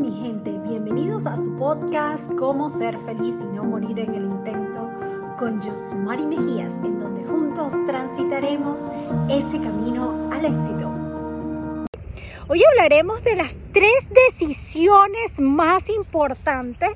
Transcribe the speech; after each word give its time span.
mi 0.00 0.18
gente? 0.18 0.50
Bienvenidos 0.66 1.26
a 1.26 1.36
su 1.36 1.54
podcast 1.56 2.32
Cómo 2.38 2.70
ser 2.70 2.98
feliz 3.00 3.34
y 3.38 3.44
no 3.54 3.64
morir 3.64 3.98
en 3.98 4.14
el 4.14 4.24
intento 4.24 4.90
con 5.38 5.60
Josmari 5.60 6.24
Mejías, 6.24 6.72
en 6.76 6.98
donde 6.98 7.22
juntos 7.22 7.74
transitaremos 7.86 8.80
ese 9.28 9.60
camino 9.60 10.30
al 10.32 10.46
éxito. 10.46 10.90
Hoy 12.48 12.64
hablaremos 12.64 13.22
de 13.24 13.36
las 13.36 13.54
tres 13.72 14.08
decisiones 14.28 15.38
más 15.38 15.90
importantes 15.90 16.92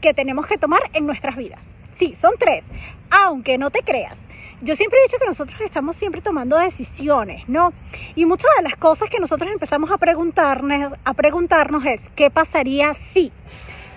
que 0.00 0.12
tenemos 0.12 0.48
que 0.48 0.58
tomar 0.58 0.82
en 0.92 1.06
nuestras 1.06 1.36
vidas. 1.36 1.76
Sí, 1.92 2.16
son 2.16 2.32
tres, 2.36 2.64
aunque 3.10 3.58
no 3.58 3.70
te 3.70 3.82
creas. 3.82 4.18
Yo 4.62 4.76
siempre 4.76 4.98
he 4.98 5.02
dicho 5.04 5.16
que 5.18 5.24
nosotros 5.24 5.58
estamos 5.62 5.96
siempre 5.96 6.20
tomando 6.20 6.58
decisiones, 6.58 7.48
¿no? 7.48 7.72
Y 8.14 8.26
muchas 8.26 8.50
de 8.58 8.62
las 8.62 8.76
cosas 8.76 9.08
que 9.08 9.18
nosotros 9.18 9.50
empezamos 9.50 9.90
a 9.90 9.96
preguntarnos, 9.96 10.98
a 11.02 11.14
preguntarnos 11.14 11.86
es, 11.86 12.10
¿qué 12.14 12.28
pasaría 12.28 12.92
si? 12.92 13.32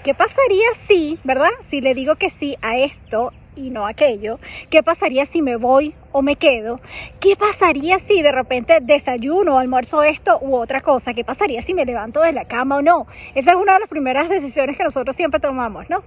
¿Qué 0.06 0.14
pasaría 0.14 0.68
si, 0.74 1.20
verdad? 1.26 1.50
Si 1.60 1.82
le 1.82 1.94
digo 1.94 2.16
que 2.16 2.30
sí 2.30 2.56
a 2.62 2.78
esto 2.78 3.34
y 3.58 3.72
no 3.72 3.86
aquello. 3.86 4.40
¿Qué 4.70 4.84
pasaría 4.84 5.26
si 5.26 5.42
me 5.42 5.58
voy 5.58 5.96
o 6.14 6.22
me 6.22 6.38
quedo? 6.38 6.80
¿Qué 7.20 7.36
pasaría 7.36 8.00
si 8.00 8.22
de 8.22 8.32
repente 8.32 8.80
desayuno 8.82 9.60
almuerzo 9.60 10.02
esto 10.02 10.40
u 10.42 10.56
otra 10.56 10.80
cosa? 10.80 11.14
¿Qué 11.14 11.26
pasaría 11.26 11.62
si 11.62 11.74
me 11.74 11.86
levanto 11.86 12.22
de 12.22 12.32
la 12.32 12.46
cama 12.46 12.78
o 12.78 12.82
no? 12.82 13.06
Esa 13.36 13.52
es 13.52 13.58
una 13.58 13.74
de 13.74 13.80
las 13.82 13.90
primeras 13.90 14.30
decisiones 14.30 14.78
que 14.78 14.84
nosotros 14.86 15.14
siempre 15.14 15.42
tomamos, 15.42 15.90
¿no? 15.90 16.04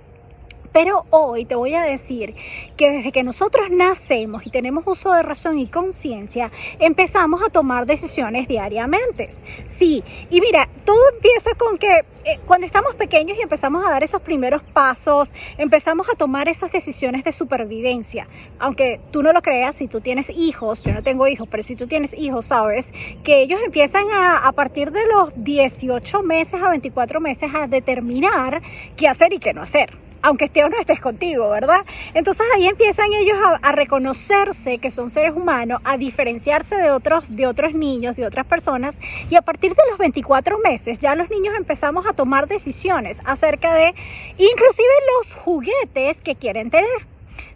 Pero 0.77 1.07
hoy 1.09 1.47
te 1.47 1.55
voy 1.55 1.73
a 1.73 1.85
decir 1.85 2.35
que 2.77 2.91
desde 2.91 3.11
que 3.11 3.23
nosotros 3.23 3.71
nacemos 3.71 4.47
y 4.47 4.51
tenemos 4.51 4.87
uso 4.87 5.11
de 5.15 5.23
razón 5.23 5.59
y 5.59 5.69
conciencia, 5.69 6.51
empezamos 6.79 7.43
a 7.43 7.49
tomar 7.49 7.87
decisiones 7.87 8.47
diariamente. 8.47 9.31
Sí, 9.67 10.05
y 10.29 10.39
mira, 10.43 10.69
todo 10.85 11.01
empieza 11.15 11.55
con 11.55 11.79
que 11.79 12.05
eh, 12.25 12.39
cuando 12.45 12.67
estamos 12.67 12.95
pequeños 12.95 13.39
y 13.39 13.41
empezamos 13.41 13.87
a 13.87 13.91
dar 13.91 14.05
esos 14.05 14.21
primeros 14.21 14.63
pasos, 14.65 15.33
empezamos 15.57 16.11
a 16.11 16.15
tomar 16.15 16.47
esas 16.47 16.71
decisiones 16.71 17.25
de 17.25 17.33
supervivencia. 17.33 18.29
Aunque 18.59 19.01
tú 19.13 19.23
no 19.23 19.33
lo 19.33 19.41
creas, 19.41 19.77
si 19.77 19.89
tú 19.89 20.03
tienes 20.03 20.29
hijos, 20.29 20.85
yo 20.85 20.93
no 20.93 21.03
tengo 21.03 21.27
hijos, 21.27 21.49
pero 21.51 21.63
si 21.63 21.75
tú 21.75 21.87
tienes 21.87 22.13
hijos, 22.13 22.45
sabes 22.45 22.93
que 23.25 23.41
ellos 23.41 23.63
empiezan 23.65 24.05
a, 24.13 24.47
a 24.47 24.53
partir 24.53 24.93
de 24.93 25.07
los 25.07 25.31
18 25.37 26.23
meses 26.23 26.63
a 26.63 26.69
24 26.69 27.19
meses 27.19 27.51
a 27.55 27.67
determinar 27.67 28.61
qué 28.95 29.09
hacer 29.09 29.33
y 29.33 29.39
qué 29.39 29.55
no 29.55 29.63
hacer 29.63 30.06
aunque 30.23 30.47
esté 30.47 30.65
o 30.65 30.69
no 30.69 30.79
estés 30.79 31.01
contigo, 31.01 31.51
¿verdad? 31.51 31.81
Entonces 32.15 32.47
ahí 32.55 32.67
empiezan 32.67 33.13
ellos 33.13 33.39
a, 33.63 33.73
reconocerse 33.73 34.79
que 34.79 34.91
son 34.91 35.11
seres 35.11 35.33
humanos, 35.35 35.81
a 35.85 35.97
diferenciarse 35.97 36.77
de 36.77 36.91
otros, 36.91 37.35
de 37.35 37.47
otros 37.47 37.75
niños, 37.75 38.17
de 38.17 38.27
otras 38.27 38.47
personas, 38.47 38.99
y 39.31 39.37
a 39.37 39.43
partir 39.43 39.75
de 39.75 39.83
los 39.91 39.99
24 39.99 40.59
meses 40.59 40.99
ya 40.99 41.15
los 41.15 41.31
niños 41.31 41.55
empezamos 41.57 42.07
a 42.07 42.13
tomar 42.13 42.49
decisiones 42.49 43.21
acerca 43.25 43.75
de 43.75 43.95
inclusive 44.39 44.89
los 45.19 45.35
juguetes 45.35 46.23
que 46.23 46.35
quieren 46.35 46.71
tener. 46.71 47.07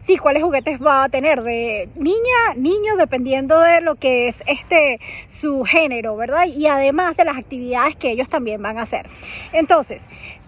Sí, 0.00 0.16
cuáles 0.16 0.42
juguetes 0.42 0.80
va 0.80 1.04
a 1.04 1.08
tener 1.10 1.42
de 1.42 1.90
niña, 1.94 2.54
niño, 2.56 2.96
dependiendo 2.96 3.60
de 3.60 3.82
lo 3.82 3.96
que 3.96 4.28
es 4.28 4.42
este 4.46 4.98
su 5.28 5.62
género, 5.64 6.16
¿verdad? 6.16 6.46
Y 6.46 6.66
además 6.68 7.18
de 7.18 7.26
las 7.26 7.36
actividades 7.36 7.96
que 7.96 8.10
ellos 8.10 8.30
también 8.30 8.62
van 8.62 8.78
a 8.78 8.82
hacer. 8.82 9.10
Entonces, 9.52 10.02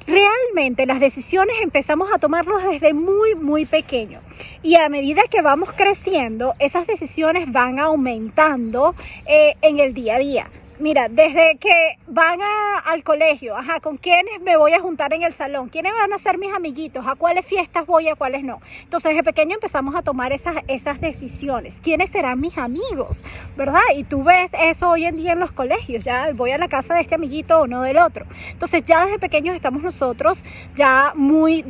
realmente 0.07 0.87
las 0.87 1.01
decisiones 1.01 1.57
empezamos 1.63 2.13
a 2.13 2.19
tomarlas 2.19 2.65
desde 2.65 2.95
muy, 2.95 3.35
muy 3.35 3.67
pequeño. 3.67 4.21
Y 4.63 4.77
a 4.77 4.89
medida 4.89 5.23
que 5.31 5.43
vamos 5.43 5.73
creciendo, 5.73 6.55
esas 6.59 6.87
decisiones 6.87 7.51
van 7.51 7.79
aumentando 7.79 8.95
eh, 9.27 9.55
en 9.63 9.79
el 9.79 9.95
día 9.95 10.17
a 10.17 10.19
día. 10.19 10.51
Mira, 10.83 11.09
desde 11.09 11.59
que 11.61 11.97
van 12.09 12.41
al 12.87 13.05
colegio, 13.05 13.57
ajá, 13.57 13.79
¿con 13.79 13.99
quiénes 13.99 14.41
me 14.41 14.57
voy 14.57 14.73
a 14.73 14.81
juntar 14.81 15.13
en 15.13 15.23
el 15.23 15.33
salón? 15.33 15.69
¿Quiénes 15.69 15.93
van 15.93 16.13
a 16.13 16.19
ser 16.19 16.39
mis 16.39 16.53
amiguitos? 16.53 17.07
¿A 17.07 17.15
cuáles 17.15 17.47
fiestas 17.47 17.87
voy, 17.87 18.09
a 18.09 18.17
cuáles 18.17 18.43
no? 18.43 18.61
Entonces, 18.83 19.11
desde 19.11 19.23
pequeño 19.23 19.55
empezamos 19.55 19.95
a 19.95 20.03
tomar 20.03 20.33
esas, 20.33 20.57
esas 20.67 21.01
decisiones. 21.01 21.79
¿Quiénes 21.81 22.11
serán 22.11 22.41
mis 22.41 22.59
amigos? 22.59 23.23
¿Verdad? 23.57 23.79
Y 23.95 24.03
tú 24.03 24.25
ves 24.25 24.51
eso 24.61 24.91
hoy 24.91 25.05
en 25.05 25.19
día 25.19 25.35
en 25.35 25.39
los 25.39 25.53
colegios, 25.53 26.03
ya 26.03 26.33
voy 26.35 26.51
a 26.51 26.59
la 26.59 26.67
casa 26.67 26.97
de 26.97 27.03
este 27.03 27.15
amiguito 27.15 27.61
o 27.61 27.69
no 27.69 27.83
del 27.83 27.99
otro. 27.99 28.27
Entonces, 28.51 28.83
ya 28.83 29.05
desde 29.05 29.21
pequeños 29.21 29.55
estamos 29.55 29.85
nosotros 29.85 30.43
ya 30.75 31.13
muy, 31.15 31.65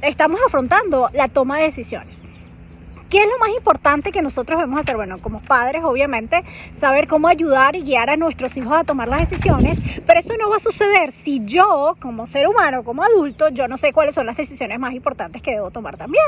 estamos 0.00 0.40
afrontando 0.46 1.10
la 1.12 1.28
toma 1.28 1.58
de 1.58 1.64
decisiones. 1.64 2.22
¿Qué 3.10 3.22
es 3.22 3.28
lo 3.28 3.38
más 3.38 3.50
importante 3.50 4.10
que 4.10 4.22
nosotros 4.22 4.58
debemos 4.58 4.80
hacer? 4.80 4.96
Bueno, 4.96 5.18
como 5.20 5.40
padres, 5.40 5.84
obviamente, 5.84 6.42
saber 6.76 7.06
cómo 7.06 7.28
ayudar 7.28 7.76
y 7.76 7.82
guiar 7.82 8.10
a 8.10 8.16
nuestros 8.16 8.56
hijos 8.56 8.72
a 8.72 8.84
tomar 8.84 9.08
las 9.08 9.28
decisiones, 9.28 9.78
pero 10.06 10.20
eso 10.20 10.34
no 10.38 10.50
va 10.50 10.56
a 10.56 10.60
suceder 10.60 11.12
si 11.12 11.40
yo, 11.44 11.96
como 12.00 12.26
ser 12.26 12.48
humano, 12.48 12.82
como 12.82 13.04
adulto, 13.04 13.48
yo 13.50 13.68
no 13.68 13.76
sé 13.76 13.92
cuáles 13.92 14.14
son 14.14 14.26
las 14.26 14.36
decisiones 14.36 14.78
más 14.78 14.94
importantes 14.94 15.42
que 15.42 15.52
debo 15.52 15.70
tomar 15.70 15.96
también. 15.96 16.24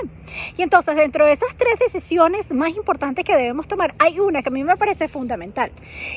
Y 0.57 0.63
entonces, 0.63 0.95
dentro 0.97 1.27
de 1.27 1.33
esas 1.33 1.57
tres 1.57 1.79
decisiones 1.79 2.53
más 2.53 2.77
importantes 2.77 3.25
que 3.25 3.37
debemos 3.37 3.67
tomar, 3.67 3.95
hay 3.99 4.21
una 4.21 4.43
que 4.43 4.49
a 4.49 4.53
mí 4.53 4.63
me 4.63 4.77
parece 4.77 5.09
fundamental, 5.09 5.73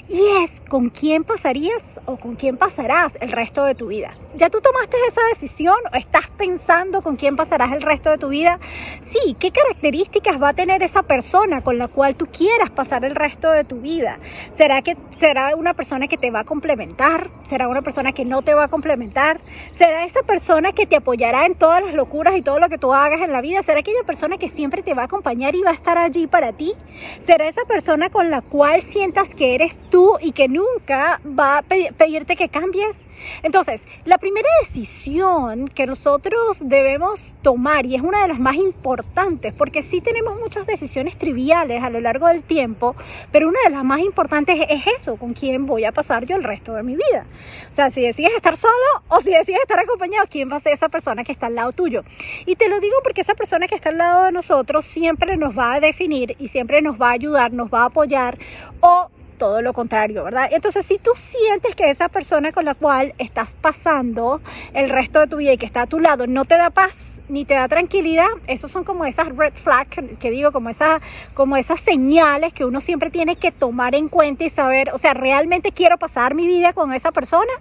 y 0.07 0.21
es 0.43 0.61
con 0.67 0.89
quién 0.89 1.23
pasarías 1.23 1.99
o 2.05 2.17
con 2.17 2.35
quién 2.35 2.57
pasarás 2.57 3.17
el 3.21 3.31
resto 3.31 3.63
de 3.65 3.75
tu 3.75 3.87
vida. 3.87 4.15
¿Ya 4.35 4.49
tú 4.49 4.61
tomaste 4.61 4.97
esa 5.07 5.21
decisión 5.29 5.77
o 5.91 5.95
estás 5.95 6.29
pensando 6.37 7.01
con 7.01 7.15
quién 7.15 7.35
pasarás 7.35 7.71
el 7.71 7.81
resto 7.81 8.11
de 8.11 8.17
tu 8.17 8.29
vida? 8.29 8.59
Sí, 9.01 9.35
¿qué 9.39 9.51
características 9.51 10.41
va 10.41 10.48
a 10.49 10.53
tener 10.53 10.83
esa 10.83 11.03
persona 11.03 11.61
con 11.61 11.77
la 11.77 11.87
cual 11.87 12.15
tú 12.15 12.27
quieras 12.27 12.69
pasar 12.69 13.05
el 13.05 13.15
resto 13.15 13.51
de 13.51 13.63
tu 13.63 13.81
vida? 13.81 14.19
¿Será 14.55 14.81
que 14.81 14.97
será 15.17 15.55
una 15.55 15.73
persona 15.73 16.07
que 16.07 16.17
te 16.17 16.31
va 16.31 16.41
a 16.41 16.43
complementar? 16.43 17.29
¿Será 17.43 17.67
una 17.67 17.81
persona 17.81 18.11
que 18.11 18.25
no 18.25 18.41
te 18.41 18.53
va 18.53 18.65
a 18.65 18.67
complementar? 18.67 19.41
¿Será 19.71 20.05
esa 20.05 20.23
persona 20.23 20.71
que 20.71 20.85
te 20.85 20.95
apoyará 20.95 21.45
en 21.45 21.55
todas 21.55 21.83
las 21.83 21.93
locuras 21.93 22.35
y 22.35 22.41
todo 22.41 22.59
lo 22.59 22.69
que 22.69 22.77
tú 22.77 22.93
hagas 22.93 23.21
en 23.21 23.31
la 23.31 23.41
vida? 23.41 23.61
¿Será 23.63 23.79
aquella 23.81 24.03
persona 24.05 24.37
que 24.37 24.47
siempre 24.47 24.81
te 24.81 24.93
va 24.93 25.03
a 25.03 25.05
acompañar 25.05 25.55
y 25.55 25.61
va 25.61 25.71
a 25.71 25.73
estar 25.73 25.97
allí 25.97 26.27
para 26.27 26.53
ti? 26.53 26.73
¿Será 27.19 27.47
esa 27.47 27.65
persona 27.65 28.09
con 28.09 28.31
la 28.31 28.41
cual 28.41 28.81
sientas 28.81 29.35
que 29.35 29.55
eres 29.55 29.79
tú 29.89 30.17
y 30.21 30.31
que 30.31 30.47
nunca 30.47 31.21
va 31.27 31.59
a 31.59 31.61
pedirte 31.61 32.35
que 32.35 32.49
cambies? 32.49 33.07
Entonces, 33.43 33.85
la 34.05 34.17
primera 34.17 34.49
decisión 34.61 35.67
que 35.67 35.85
nosotros 35.85 36.57
debemos 36.61 37.35
tomar 37.41 37.85
y 37.85 37.95
es 37.95 38.01
una 38.01 38.21
de 38.21 38.29
las 38.29 38.39
más 38.39 38.55
importantes 38.55 39.53
porque 39.53 39.81
sí 39.81 40.01
tenemos 40.01 40.38
muchas 40.39 40.65
decisiones 40.65 41.17
triviales 41.17 41.83
a 41.83 41.89
lo 41.89 41.99
largo 41.99 42.27
del 42.27 42.43
tiempo, 42.43 42.95
pero 43.31 43.47
una 43.47 43.59
de 43.63 43.69
las 43.69 43.83
más 43.83 43.99
importantes 43.99 44.57
es 44.69 44.87
eso, 44.87 45.17
con 45.17 45.33
quién 45.33 45.65
voy 45.65 45.85
a 45.85 45.91
pasar 45.91 46.25
yo 46.25 46.35
el 46.35 46.43
resto 46.43 46.73
de 46.73 46.83
mi 46.83 46.95
vida. 46.95 47.25
O 47.69 47.73
sea, 47.73 47.89
si 47.89 48.01
decides 48.01 48.33
estar 48.35 48.55
solo 48.55 48.73
o 49.07 49.19
si 49.21 49.31
decides 49.31 49.61
estar 49.61 49.79
acompañado, 49.79 50.25
¿quién 50.29 50.51
va 50.51 50.57
a 50.57 50.59
ser 50.59 50.73
esa 50.73 50.89
persona 50.89 51.23
que 51.23 51.31
está 51.31 51.47
al 51.47 51.55
lado 51.55 51.71
tuyo? 51.71 52.03
Y 52.45 52.55
te 52.55 52.69
lo 52.69 52.79
digo 52.79 52.95
porque 53.03 53.21
esa 53.21 53.35
persona 53.35 53.67
que 53.67 53.75
está 53.75 53.89
al 53.89 53.97
lado 53.97 54.25
de 54.25 54.31
nosotros 54.31 54.85
siempre 54.85 55.37
nos 55.37 55.57
va 55.57 55.73
a 55.73 55.79
definir 55.79 56.35
y 56.39 56.47
siempre 56.47 56.81
nos 56.81 56.99
va 56.99 57.09
a 57.09 57.13
ayudar, 57.13 57.53
nos 57.53 57.69
va 57.69 57.83
a 57.83 57.85
apoyar 57.85 58.37
o 58.81 59.09
todo 59.39 59.63
lo 59.63 59.73
contrario, 59.73 60.23
¿verdad? 60.23 60.49
Entonces, 60.51 60.85
si 60.85 60.99
tú 60.99 61.09
sientes 61.15 61.75
que 61.75 61.89
esa 61.89 62.09
persona 62.09 62.51
con 62.51 62.65
la 62.65 62.75
cual 62.75 63.15
estás 63.17 63.55
pasando 63.59 64.41
el 64.75 64.89
resto 64.89 65.21
de 65.21 65.27
tu 65.27 65.37
vida 65.37 65.53
y 65.53 65.57
que 65.57 65.65
está 65.65 65.81
a 65.83 65.87
tu 65.87 65.99
lado 65.99 66.27
no 66.27 66.45
te 66.45 66.57
da 66.57 66.69
paz 66.69 67.21
ni 67.27 67.45
te 67.45 67.55
da 67.55 67.67
tranquilidad, 67.67 68.27
esos 68.45 68.69
son 68.69 68.83
como 68.83 69.05
esas 69.05 69.35
red 69.35 69.53
flags 69.53 69.97
que 70.19 70.29
digo, 70.29 70.51
como 70.51 70.69
esas, 70.69 71.01
como 71.33 71.57
esas 71.57 71.79
señales 71.79 72.53
que 72.53 72.65
uno 72.65 72.81
siempre 72.81 73.09
tiene 73.09 73.35
que 73.37 73.51
tomar 73.51 73.95
en 73.95 74.09
cuenta 74.09 74.43
y 74.43 74.49
saber, 74.49 74.91
o 74.93 74.99
sea, 74.99 75.15
¿realmente 75.15 75.71
quiero 75.71 75.97
pasar 75.97 76.35
mi 76.35 76.45
vida 76.45 76.73
con 76.73 76.93
esa 76.93 77.11
persona? 77.11 77.51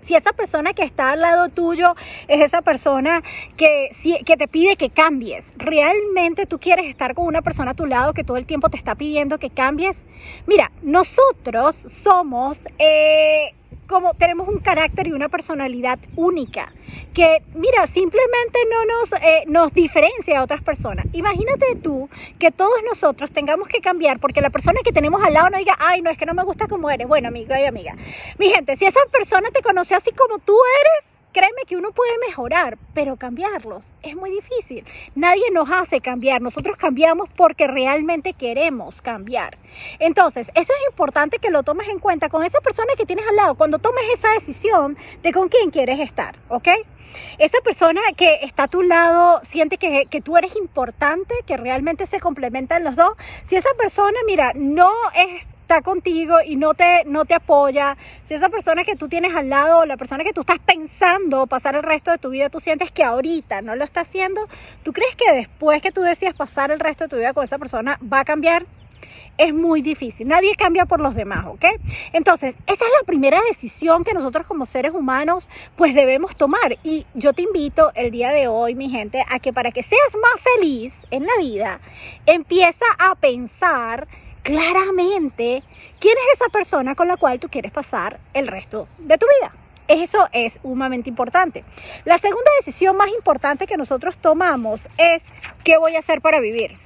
Si 0.00 0.14
esa 0.14 0.32
persona 0.32 0.72
que 0.72 0.82
está 0.82 1.10
al 1.12 1.20
lado 1.20 1.48
tuyo 1.48 1.94
es 2.28 2.40
esa 2.40 2.62
persona 2.62 3.22
que, 3.56 3.90
que 4.24 4.36
te 4.36 4.48
pide 4.48 4.76
que 4.76 4.90
cambies, 4.90 5.52
¿realmente 5.56 6.46
tú 6.46 6.58
quieres 6.58 6.86
estar 6.86 7.14
con 7.14 7.26
una 7.26 7.42
persona 7.42 7.72
a 7.72 7.74
tu 7.74 7.86
lado 7.86 8.14
que 8.14 8.24
todo 8.24 8.36
el 8.36 8.46
tiempo 8.46 8.70
te 8.70 8.76
está 8.76 8.94
pidiendo 8.94 9.38
que 9.38 9.50
cambies? 9.50 10.06
Mira, 10.46 10.72
nosotros 10.82 11.76
somos... 12.02 12.66
Eh, 12.78 13.54
como 13.90 14.14
tenemos 14.14 14.46
un 14.46 14.60
carácter 14.60 15.08
y 15.08 15.12
una 15.12 15.28
personalidad 15.28 15.98
única 16.14 16.72
que, 17.12 17.42
mira, 17.54 17.88
simplemente 17.88 18.58
no 18.70 18.84
nos, 18.84 19.12
eh, 19.14 19.42
nos 19.48 19.74
diferencia 19.74 20.38
a 20.38 20.44
otras 20.44 20.62
personas. 20.62 21.06
Imagínate 21.12 21.74
tú 21.74 22.08
que 22.38 22.52
todos 22.52 22.80
nosotros 22.88 23.32
tengamos 23.32 23.66
que 23.66 23.80
cambiar 23.80 24.20
porque 24.20 24.40
la 24.40 24.50
persona 24.50 24.78
que 24.84 24.92
tenemos 24.92 25.20
al 25.24 25.34
lado 25.34 25.50
no 25.50 25.58
diga, 25.58 25.74
ay, 25.80 26.02
no, 26.02 26.10
es 26.10 26.16
que 26.16 26.24
no 26.24 26.34
me 26.34 26.44
gusta 26.44 26.68
como 26.68 26.88
eres. 26.88 27.08
Bueno, 27.08 27.26
amiga 27.26 27.60
y 27.60 27.64
amiga. 27.64 27.96
Mi 28.38 28.50
gente, 28.50 28.76
si 28.76 28.84
esa 28.84 29.00
persona 29.10 29.50
te 29.50 29.60
conoce 29.60 29.96
así 29.96 30.12
como 30.12 30.38
tú 30.38 30.56
eres, 30.82 31.19
Créeme 31.32 31.62
que 31.66 31.76
uno 31.76 31.92
puede 31.92 32.10
mejorar, 32.26 32.76
pero 32.92 33.16
cambiarlos 33.16 33.86
es 34.02 34.16
muy 34.16 34.30
difícil. 34.30 34.84
Nadie 35.14 35.50
nos 35.52 35.70
hace 35.70 36.00
cambiar, 36.00 36.42
nosotros 36.42 36.76
cambiamos 36.76 37.28
porque 37.36 37.68
realmente 37.68 38.32
queremos 38.32 39.00
cambiar. 39.00 39.56
Entonces, 40.00 40.50
eso 40.54 40.72
es 40.72 40.90
importante 40.90 41.38
que 41.38 41.50
lo 41.50 41.62
tomes 41.62 41.88
en 41.88 42.00
cuenta 42.00 42.28
con 42.28 42.44
esa 42.44 42.60
persona 42.60 42.94
que 42.96 43.06
tienes 43.06 43.26
al 43.28 43.36
lado, 43.36 43.54
cuando 43.54 43.78
tomes 43.78 44.04
esa 44.12 44.32
decisión 44.32 44.98
de 45.22 45.32
con 45.32 45.48
quién 45.48 45.70
quieres 45.70 46.00
estar, 46.00 46.36
¿ok? 46.48 46.68
Esa 47.38 47.60
persona 47.60 48.00
que 48.16 48.40
está 48.42 48.64
a 48.64 48.68
tu 48.68 48.82
lado 48.82 49.40
siente 49.44 49.78
que, 49.78 50.06
que 50.06 50.20
tú 50.20 50.36
eres 50.36 50.56
importante, 50.56 51.34
que 51.46 51.56
realmente 51.56 52.06
se 52.06 52.18
complementan 52.18 52.82
los 52.82 52.96
dos. 52.96 53.12
Si 53.44 53.56
esa 53.56 53.70
persona, 53.76 54.18
mira, 54.26 54.52
no 54.54 54.92
es 55.14 55.46
está 55.70 55.82
contigo 55.82 56.38
y 56.44 56.56
no 56.56 56.74
te, 56.74 57.04
no 57.06 57.24
te 57.24 57.34
apoya, 57.34 57.96
si 58.24 58.34
esa 58.34 58.48
persona 58.48 58.82
que 58.82 58.96
tú 58.96 59.08
tienes 59.08 59.36
al 59.36 59.48
lado, 59.48 59.86
la 59.86 59.96
persona 59.96 60.24
que 60.24 60.32
tú 60.32 60.40
estás 60.40 60.58
pensando 60.58 61.46
pasar 61.46 61.76
el 61.76 61.84
resto 61.84 62.10
de 62.10 62.18
tu 62.18 62.30
vida, 62.30 62.50
tú 62.50 62.58
sientes 62.58 62.90
que 62.90 63.04
ahorita 63.04 63.62
no 63.62 63.76
lo 63.76 63.84
está 63.84 64.00
haciendo, 64.00 64.48
¿tú 64.82 64.92
crees 64.92 65.14
que 65.14 65.32
después 65.32 65.80
que 65.80 65.92
tú 65.92 66.00
decidas 66.00 66.34
pasar 66.34 66.72
el 66.72 66.80
resto 66.80 67.04
de 67.04 67.08
tu 67.08 67.16
vida 67.18 67.32
con 67.34 67.44
esa 67.44 67.58
persona 67.58 68.00
va 68.02 68.20
a 68.20 68.24
cambiar? 68.24 68.66
es 69.38 69.54
muy 69.54 69.80
difícil. 69.80 70.28
Nadie 70.28 70.54
cambia 70.54 70.84
por 70.84 71.00
los 71.00 71.14
demás, 71.14 71.46
¿ok? 71.46 71.64
Entonces, 72.12 72.56
esa 72.66 72.84
es 72.84 72.90
la 73.00 73.06
primera 73.06 73.40
decisión 73.48 74.04
que 74.04 74.12
nosotros 74.12 74.46
como 74.46 74.66
seres 74.66 74.92
humanos 74.92 75.48
pues 75.76 75.94
debemos 75.94 76.36
tomar. 76.36 76.76
Y 76.82 77.06
yo 77.14 77.32
te 77.32 77.42
invito 77.42 77.90
el 77.94 78.10
día 78.10 78.32
de 78.32 78.48
hoy, 78.48 78.74
mi 78.74 78.90
gente, 78.90 79.24
a 79.30 79.38
que 79.38 79.54
para 79.54 79.70
que 79.70 79.82
seas 79.82 80.14
más 80.20 80.42
feliz 80.42 81.06
en 81.10 81.24
la 81.24 81.32
vida, 81.38 81.80
empieza 82.26 82.84
a 82.98 83.14
pensar 83.14 84.08
claramente 84.42 85.62
quién 85.98 86.14
es 86.16 86.40
esa 86.40 86.50
persona 86.50 86.94
con 86.94 87.08
la 87.08 87.16
cual 87.16 87.40
tú 87.40 87.48
quieres 87.48 87.72
pasar 87.72 88.20
el 88.34 88.46
resto 88.46 88.88
de 88.98 89.18
tu 89.18 89.26
vida. 89.40 89.52
Eso 89.88 90.28
es 90.32 90.60
sumamente 90.62 91.08
importante. 91.08 91.64
La 92.04 92.18
segunda 92.18 92.50
decisión 92.60 92.96
más 92.96 93.08
importante 93.08 93.66
que 93.66 93.76
nosotros 93.76 94.18
tomamos 94.18 94.88
es 94.98 95.24
qué 95.64 95.78
voy 95.78 95.96
a 95.96 95.98
hacer 95.98 96.20
para 96.20 96.38
vivir. 96.38 96.78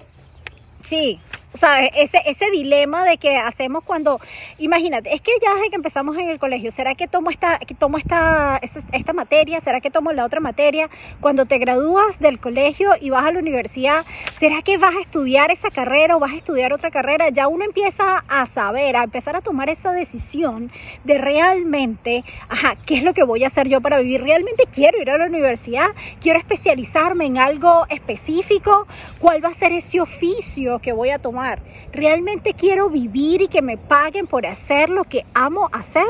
Sí, 0.83 1.21
sea, 1.56 1.87
ese, 1.87 2.21
ese 2.27 2.51
dilema 2.51 3.05
de 3.05 3.17
que 3.17 3.37
hacemos 3.37 3.85
cuando, 3.85 4.21
imagínate, 4.59 5.15
es 5.15 5.21
que 5.21 5.31
ya 5.41 5.55
desde 5.55 5.71
que 5.71 5.77
empezamos 5.77 6.17
en 6.17 6.29
el 6.29 6.41
colegio, 6.41 6.73
¿será 6.73 6.97
que 6.97 7.06
tomo 7.06 7.31
esta, 7.31 7.61
que 7.61 7.75
tomo 7.75 7.97
esta, 7.97 8.61
esta 8.91 9.12
materia? 9.12 9.61
¿Será 9.61 9.81
que 9.81 9.89
tomo 9.89 10.11
la 10.12 10.25
otra 10.25 10.41
materia? 10.41 10.91
Cuando 11.21 11.47
te 11.47 11.59
gradúas 11.59 12.19
del 12.19 12.41
colegio 12.41 12.91
y 13.01 13.11
vas 13.11 13.25
a 13.25 13.31
la 13.31 13.39
universidad, 13.39 14.05
¿será 14.39 14.62
que 14.62 14.79
vas 14.79 14.97
a 14.97 15.01
estudiar 15.01 15.53
esa 15.53 15.71
carrera 15.71 16.17
o 16.17 16.19
vas 16.19 16.33
a 16.33 16.37
estudiar 16.37 16.73
otra 16.73 16.91
carrera? 16.91 17.29
Ya 17.29 17.47
uno 17.47 17.65
empieza 17.65 18.25
a 18.27 18.47
saber, 18.47 18.97
a 18.97 19.05
empezar 19.05 19.37
a 19.37 19.41
tomar 19.41 19.69
esa 19.69 19.93
decisión 19.93 20.73
de 21.05 21.19
realmente, 21.19 22.25
ajá, 22.49 22.75
¿qué 22.85 22.97
es 22.97 23.05
lo 23.05 23.15
que 23.15 23.23
voy 23.23 23.45
a 23.45 23.47
hacer 23.47 23.69
yo 23.69 23.81
para 23.81 23.99
vivir? 23.99 24.23
¿Realmente 24.23 24.65
quiero 24.73 25.01
ir 25.01 25.09
a 25.09 25.19
la 25.19 25.27
universidad? 25.27 25.91
¿Quiero 26.21 26.41
especializarme 26.41 27.27
en 27.27 27.39
algo 27.39 27.87
específico? 27.91 28.89
¿Cuál 29.21 29.45
va 29.45 29.51
a 29.51 29.55
ser 29.55 29.73
ese 29.73 30.01
oficio 30.01 30.81
que 30.81 30.93
voy 30.93 31.11
a 31.11 31.21
tomar? 31.21 31.44
¿Realmente 31.93 32.55
quiero 32.55 32.88
vivir 32.88 33.43
y 33.43 33.49
que 33.49 33.62
me 33.62 33.76
paguen 33.76 34.26
por 34.26 34.46
hacer 34.46 34.91
lo 34.91 35.05
que 35.05 35.25
amo 35.35 35.69
hacer? 35.73 36.06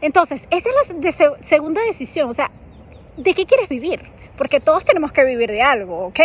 Entonces, 0.00 0.46
esa 0.50 0.68
es 0.68 0.90
la 0.90 1.36
segunda 1.40 1.82
decisión. 1.82 2.30
O 2.30 2.34
sea, 2.34 2.50
¿de 3.16 3.34
qué 3.34 3.46
quieres 3.46 3.68
vivir? 3.68 4.02
Porque 4.36 4.60
todos 4.60 4.84
tenemos 4.84 5.10
que 5.10 5.24
vivir 5.24 5.50
de 5.50 5.62
algo, 5.62 6.06
¿ok? 6.06 6.20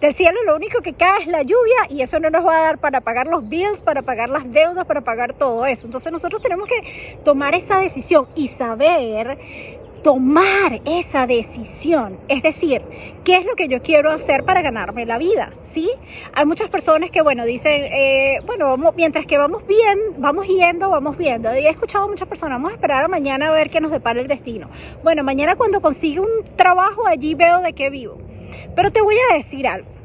Del 0.00 0.14
cielo 0.14 0.42
lo 0.44 0.56
único 0.56 0.80
que 0.80 0.94
cae 0.94 1.22
es 1.22 1.26
la 1.26 1.42
lluvia 1.42 1.76
y 1.90 2.00
eso 2.00 2.18
no 2.18 2.30
nos 2.30 2.46
va 2.46 2.56
a 2.56 2.60
dar 2.62 2.78
para 2.78 3.02
pagar 3.02 3.26
los 3.26 3.46
bills, 3.46 3.82
para 3.82 4.00
pagar 4.00 4.30
las 4.30 4.50
deudas, 4.50 4.86
para 4.86 5.02
pagar 5.02 5.34
todo 5.34 5.66
eso. 5.66 5.86
Entonces 5.86 6.10
nosotros 6.10 6.40
tenemos 6.40 6.66
que 6.66 7.18
tomar 7.24 7.54
esa 7.54 7.78
decisión 7.78 8.26
y 8.34 8.48
saber 8.48 9.38
tomar 10.02 10.80
esa 10.84 11.26
decisión. 11.26 12.18
Es 12.28 12.42
decir, 12.42 12.82
¿qué 13.24 13.36
es 13.36 13.44
lo 13.44 13.54
que 13.54 13.68
yo 13.68 13.82
quiero 13.82 14.10
hacer 14.10 14.44
para 14.44 14.62
ganarme 14.62 15.06
la 15.06 15.18
vida? 15.18 15.52
¿Sí? 15.64 15.90
Hay 16.34 16.46
muchas 16.46 16.68
personas 16.68 17.10
que, 17.10 17.22
bueno, 17.22 17.44
dicen, 17.44 17.84
eh, 17.84 18.40
bueno, 18.46 18.66
vamos, 18.66 18.94
mientras 18.96 19.26
que 19.26 19.38
vamos 19.38 19.66
bien, 19.66 19.98
vamos 20.18 20.46
yendo, 20.46 20.90
vamos 20.90 21.16
viendo. 21.16 21.50
He 21.50 21.68
escuchado 21.68 22.04
a 22.04 22.08
muchas 22.08 22.28
personas, 22.28 22.56
vamos 22.56 22.72
a 22.72 22.74
esperar 22.74 23.04
a 23.04 23.08
mañana 23.08 23.48
a 23.48 23.52
ver 23.52 23.70
qué 23.70 23.80
nos 23.80 23.90
depara 23.90 24.20
el 24.20 24.28
destino. 24.28 24.68
Bueno, 25.02 25.24
mañana 25.24 25.56
cuando 25.56 25.80
consiga 25.80 26.22
un 26.22 26.56
trabajo, 26.56 27.06
allí 27.06 27.34
veo 27.34 27.60
de 27.60 27.72
qué 27.72 27.90
vivo. 27.90 28.18
Pero 28.74 28.90
te 28.90 29.00
voy 29.00 29.16
a 29.30 29.34
decir 29.34 29.66
algo 29.66 29.97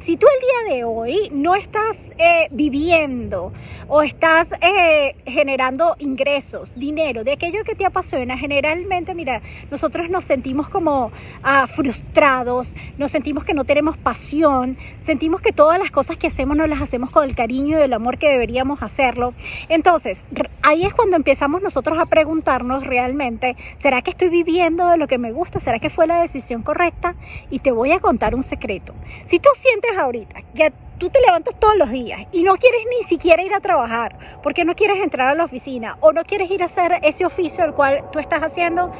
si 0.00 0.16
tú 0.16 0.26
el 0.26 0.66
día 0.66 0.76
de 0.76 0.84
hoy 0.84 1.30
no 1.30 1.54
estás 1.54 2.10
eh, 2.16 2.48
viviendo 2.50 3.52
o 3.86 4.00
estás 4.00 4.48
eh, 4.62 5.14
generando 5.26 5.94
ingresos, 5.98 6.72
dinero, 6.74 7.22
de 7.22 7.32
aquello 7.32 7.64
que 7.64 7.74
te 7.74 7.84
apasiona, 7.84 8.38
generalmente, 8.38 9.14
mira, 9.14 9.42
nosotros 9.70 10.08
nos 10.08 10.24
sentimos 10.24 10.70
como 10.70 11.12
ah, 11.42 11.66
frustrados, 11.66 12.74
nos 12.96 13.10
sentimos 13.10 13.44
que 13.44 13.52
no 13.52 13.64
tenemos 13.64 13.98
pasión, 13.98 14.78
sentimos 14.98 15.42
que 15.42 15.52
todas 15.52 15.78
las 15.78 15.90
cosas 15.90 16.16
que 16.16 16.28
hacemos 16.28 16.56
no 16.56 16.66
las 16.66 16.80
hacemos 16.80 17.10
con 17.10 17.28
el 17.28 17.36
cariño 17.36 17.78
y 17.78 17.82
el 17.82 17.92
amor 17.92 18.16
que 18.16 18.30
deberíamos 18.30 18.82
hacerlo. 18.82 19.34
Entonces, 19.68 20.22
ahí 20.62 20.84
es 20.84 20.94
cuando 20.94 21.16
empezamos 21.16 21.62
nosotros 21.62 21.98
a 21.98 22.06
preguntarnos 22.06 22.86
realmente, 22.86 23.54
¿será 23.78 24.00
que 24.00 24.10
estoy 24.10 24.30
viviendo 24.30 24.88
de 24.88 24.96
lo 24.96 25.06
que 25.08 25.18
me 25.18 25.32
gusta? 25.32 25.60
¿Será 25.60 25.78
que 25.78 25.90
fue 25.90 26.06
la 26.06 26.22
decisión 26.22 26.62
correcta? 26.62 27.16
Y 27.50 27.58
te 27.58 27.70
voy 27.70 27.92
a 27.92 28.00
contar 28.00 28.34
un 28.34 28.42
secreto. 28.42 28.94
Si 29.24 29.38
tú 29.38 29.50
sientes 29.54 29.89
ahorita 29.96 30.42
que 30.54 30.72
tú 30.98 31.08
te 31.08 31.20
levantas 31.20 31.54
todos 31.58 31.76
los 31.76 31.90
días 31.90 32.20
y 32.30 32.42
no 32.42 32.56
quieres 32.56 32.82
ni 32.90 33.02
siquiera 33.04 33.42
ir 33.42 33.54
a 33.54 33.60
trabajar 33.60 34.14
porque 34.42 34.66
no 34.66 34.74
quieres 34.74 34.98
entrar 34.98 35.30
a 35.30 35.34
la 35.34 35.44
oficina 35.44 35.96
o 36.00 36.12
no 36.12 36.24
quieres 36.24 36.50
ir 36.50 36.62
a 36.62 36.66
hacer 36.66 36.92
ese 37.02 37.24
oficio 37.24 37.64
el 37.64 37.72
cual 37.72 38.04
tú 38.12 38.18
estás 38.18 38.42
haciendo, 38.42 38.92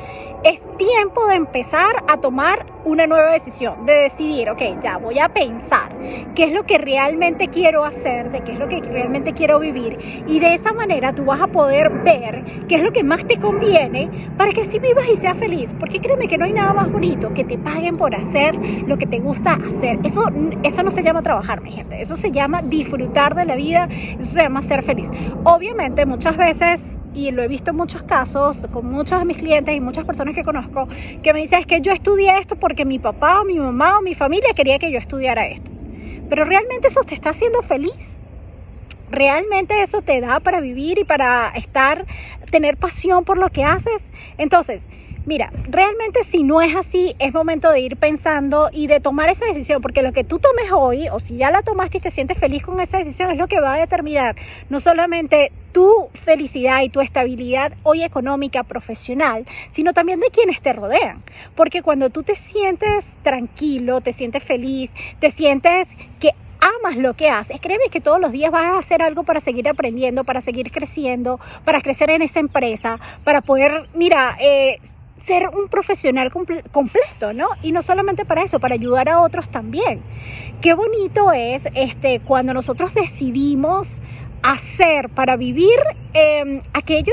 es 0.43 0.63
tiempo 0.79 1.27
de 1.27 1.35
empezar 1.35 2.05
a 2.09 2.17
tomar 2.17 2.65
una 2.85 3.07
nueva 3.07 3.33
decisión, 3.33 3.87
de 3.87 3.95
decidir, 3.95 4.51
ok, 4.51 4.63
ya 4.83 4.99
voy 4.99 5.19
a 5.19 5.29
pensar 5.29 5.93
qué 6.35 6.45
es 6.45 6.53
lo 6.53 6.65
que 6.65 6.79
realmente 6.79 7.49
quiero 7.49 7.85
hacer, 7.85 8.31
de 8.31 8.43
qué 8.43 8.53
es 8.53 8.59
lo 8.59 8.69
que 8.69 8.81
realmente 8.81 9.33
quiero 9.33 9.59
vivir 9.59 10.25
y 10.27 10.39
de 10.39 10.55
esa 10.55 10.73
manera 10.73 11.15
tú 11.15 11.25
vas 11.25 11.41
a 11.41 11.47
poder 11.47 11.91
ver 12.03 12.45
qué 12.69 12.77
es 12.77 12.83
lo 12.83 12.93
que 12.93 13.03
más 13.03 13.27
te 13.27 13.39
conviene 13.39 14.31
para 14.37 14.53
que 14.53 14.65
si 14.65 14.79
vivas 14.79 15.09
y 15.09 15.17
seas 15.17 15.37
feliz, 15.37 15.75
porque 15.79 16.01
créeme 16.01 16.29
que 16.29 16.39
no 16.39 16.45
hay 16.45 16.53
nada 16.53 16.73
más 16.73 16.91
bonito 16.91 17.35
que 17.35 17.45
te 17.45 17.59
paguen 17.59 17.97
por 17.97 18.15
hacer 18.15 18.55
lo 18.87 18.99
que 18.99 19.07
te 19.07 19.19
gusta 19.19 19.55
hacer. 19.55 19.99
Eso, 20.05 20.31
eso 20.63 20.83
no 20.83 20.91
se 20.91 21.03
llama 21.03 21.23
trabajar, 21.23 21.61
mi 21.63 21.73
gente. 21.73 22.01
Eso 22.01 22.17
se 22.17 22.31
llama 22.31 22.63
disfrutar 22.63 23.35
de 23.35 23.45
la 23.45 23.57
vida, 23.57 23.89
eso 24.19 24.33
se 24.33 24.43
llama 24.43 24.63
ser 24.63 24.83
feliz. 24.83 25.11
Obviamente 25.45 26.07
muchas 26.07 26.37
veces, 26.37 26.99
y 27.15 27.31
lo 27.31 27.43
he 27.43 27.49
visto 27.49 27.71
en 27.71 27.77
muchos 27.77 28.03
casos, 28.03 28.59
con 28.73 28.87
muchos 28.87 29.19
de 29.19 29.25
mis 29.25 29.39
clientes 29.39 29.75
y 29.75 29.81
muchas 29.81 30.05
personas 30.05 30.35
que 30.35 30.45
conozco, 30.45 30.89
que 31.23 31.33
me 31.33 31.41
dicen 31.41 31.61
es 31.61 31.67
que 31.67 31.81
yo 31.81 31.93
estudié 31.93 32.39
esto 32.39 32.57
porque 32.57 32.85
mi 32.85 32.99
papá 32.99 33.41
o 33.41 33.45
mi 33.45 33.59
mamá 33.59 33.99
o 33.99 34.03
mi 34.03 34.15
familia 34.15 34.55
quería 34.55 34.79
que 34.79 34.91
yo 34.91 34.99
estudiara 34.99 35.47
esto. 35.47 35.71
Pero 36.29 36.45
realmente 36.45 36.89
eso 36.89 37.03
te 37.03 37.15
está 37.15 37.31
haciendo 37.31 37.63
feliz. 37.63 38.19
¿Realmente 39.11 39.83
eso 39.83 40.03
te 40.03 40.21
da 40.21 40.39
para 40.39 40.61
vivir 40.61 40.99
y 40.99 41.05
para 41.05 41.49
estar, 41.57 42.07
tener 42.51 42.77
pasión 42.77 43.25
por 43.25 43.39
lo 43.39 43.49
que 43.49 43.65
haces? 43.65 44.13
Entonces, 44.39 44.87
Mira, 45.27 45.53
realmente 45.69 46.25
si 46.25 46.43
no 46.43 46.63
es 46.63 46.75
así, 46.75 47.15
es 47.19 47.35
momento 47.35 47.71
de 47.71 47.81
ir 47.81 47.99
pensando 47.99 48.71
y 48.73 48.87
de 48.87 49.01
tomar 49.01 49.29
esa 49.29 49.45
decisión, 49.45 49.83
porque 49.83 50.03
lo 50.03 50.13
que 50.13 50.25
tú 50.25 50.39
tomes 50.39 50.73
hoy, 50.73 51.09
o 51.11 51.21
si 51.21 51.37
ya 51.37 51.51
la 51.51 51.63
tomaste 51.63 51.99
y 51.99 52.01
te 52.01 52.11
sientes 52.11 52.39
feliz 52.39 52.65
con 52.65 52.81
esa 52.81 52.99
decisión, 52.99 53.31
es 53.31 53.37
lo 53.37 53.47
que 53.47 53.61
va 53.61 53.75
a 53.75 53.79
determinar 53.79 54.35
no 54.71 54.81
solamente 54.81 55.53
tu 55.73 56.09
felicidad 56.15 56.81
y 56.83 56.89
tu 56.89 57.03
estabilidad 57.03 57.75
hoy 57.83 58.03
económica, 58.03 58.63
profesional, 58.65 59.45
sino 59.71 59.93
también 59.93 60.21
de 60.21 60.31
quienes 60.31 60.63
te 60.63 60.73
rodean. 60.73 61.23
Porque 61.55 61.83
cuando 61.83 62.09
tú 62.09 62.23
te 62.23 62.35
sientes 62.35 63.17
tranquilo, 63.23 64.01
te 64.01 64.15
sientes 64.15 64.43
feliz, 64.43 64.93
te 65.19 65.31
sientes 65.31 65.89
que 66.19 66.31
amas 66.61 66.97
lo 66.97 67.15
que 67.15 67.29
haces, 67.29 67.61
créeme 67.61 67.91
que 67.91 68.01
todos 68.01 68.21
los 68.21 68.33
días 68.33 68.51
vas 68.51 68.65
a 68.65 68.79
hacer 68.79 69.03
algo 69.03 69.23
para 69.23 69.41
seguir 69.41 69.69
aprendiendo, 69.69 70.25
para 70.25 70.41
seguir 70.41 70.71
creciendo, 70.71 71.41
para 71.65 71.81
crecer 71.81 72.11
en 72.11 72.23
esa 72.23 72.41
empresa, 72.41 72.99
para 73.23 73.43
poder, 73.43 73.89
mira, 73.95 74.37
eh, 74.41 74.79
ser 75.21 75.49
un 75.49 75.69
profesional 75.69 76.31
completo, 76.31 77.33
¿no? 77.35 77.49
Y 77.63 77.73
no 77.73 77.83
solamente 77.83 78.25
para 78.25 78.43
eso, 78.43 78.59
para 78.59 78.75
ayudar 78.75 79.09
a 79.09 79.21
otros 79.21 79.49
también. 79.49 80.03
Qué 80.61 80.75
bonito 80.75 81.33
es 81.33 81.69
este, 81.75 82.21
cuando 82.21 82.55
nosotros 82.55 82.95
decidimos 82.95 84.01
hacer 84.43 85.11
para 85.11 85.37
vivir 85.37 85.79
em, 86.13 86.61
aquello 86.73 87.13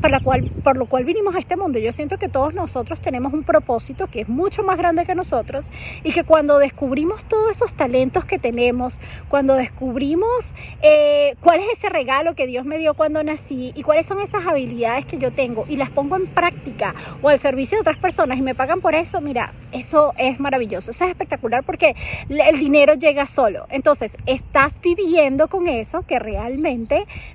para 0.00 0.20
cual, 0.20 0.50
por 0.62 0.76
lo 0.76 0.86
cual 0.86 1.04
vinimos 1.04 1.34
a 1.34 1.38
este 1.38 1.56
mundo. 1.56 1.78
Yo 1.78 1.92
siento 1.92 2.18
que 2.18 2.28
todos 2.28 2.54
nosotros 2.54 3.00
tenemos 3.00 3.32
un 3.32 3.42
propósito 3.42 4.06
que 4.06 4.20
es 4.20 4.28
mucho 4.28 4.62
más 4.62 4.78
grande 4.78 5.04
que 5.04 5.14
nosotros 5.14 5.66
y 6.04 6.12
que 6.12 6.24
cuando 6.24 6.58
descubrimos 6.58 7.24
todos 7.24 7.50
esos 7.50 7.74
talentos 7.74 8.24
que 8.24 8.38
tenemos, 8.38 9.00
cuando 9.28 9.54
descubrimos 9.54 10.54
eh, 10.82 11.34
cuál 11.40 11.60
es 11.60 11.66
ese 11.78 11.88
regalo 11.88 12.34
que 12.34 12.46
Dios 12.46 12.64
me 12.64 12.78
dio 12.78 12.94
cuando 12.94 13.22
nací 13.22 13.72
y 13.74 13.82
cuáles 13.82 14.06
son 14.06 14.20
esas 14.20 14.46
habilidades 14.46 15.04
que 15.04 15.18
yo 15.18 15.30
tengo 15.30 15.66
y 15.68 15.76
las 15.76 15.90
pongo 15.90 16.16
en 16.16 16.26
práctica 16.26 16.94
o 17.22 17.28
al 17.28 17.38
servicio 17.38 17.76
de 17.76 17.80
otras 17.82 17.98
personas 17.98 18.38
y 18.38 18.42
me 18.42 18.54
pagan 18.54 18.80
por 18.80 18.94
eso, 18.94 19.20
mira, 19.20 19.52
eso 19.72 20.12
es 20.16 20.40
maravilloso, 20.40 20.92
eso 20.92 21.04
es 21.04 21.10
espectacular 21.10 21.64
porque 21.64 21.96
el 22.28 22.58
dinero 22.58 22.94
llega 22.94 23.26
solo. 23.26 23.66
Entonces, 23.68 24.16
estás 24.26 24.80
viviendo 24.80 25.48
con 25.48 25.68
eso 25.68 26.02
que 26.06 26.18
realmente 26.18 26.67